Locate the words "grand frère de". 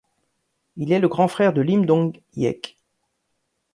1.07-1.61